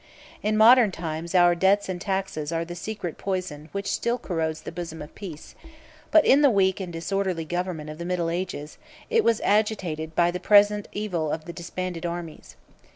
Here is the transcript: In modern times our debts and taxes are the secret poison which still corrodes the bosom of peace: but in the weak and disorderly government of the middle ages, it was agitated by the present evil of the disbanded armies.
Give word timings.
In 0.41 0.57
modern 0.57 0.89
times 0.91 1.35
our 1.35 1.53
debts 1.53 1.87
and 1.87 2.01
taxes 2.01 2.51
are 2.51 2.65
the 2.65 2.73
secret 2.73 3.19
poison 3.19 3.69
which 3.71 3.85
still 3.85 4.17
corrodes 4.17 4.63
the 4.63 4.71
bosom 4.71 4.99
of 4.99 5.13
peace: 5.13 5.53
but 6.09 6.25
in 6.25 6.41
the 6.41 6.49
weak 6.49 6.79
and 6.79 6.91
disorderly 6.91 7.45
government 7.45 7.91
of 7.91 7.99
the 7.99 8.05
middle 8.05 8.31
ages, 8.31 8.79
it 9.11 9.23
was 9.23 9.41
agitated 9.41 10.15
by 10.15 10.31
the 10.31 10.39
present 10.39 10.87
evil 10.91 11.31
of 11.31 11.45
the 11.45 11.53
disbanded 11.53 12.03
armies. 12.03 12.55